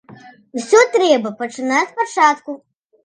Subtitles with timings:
[0.61, 2.51] Усё трэба пачынаць спачатку.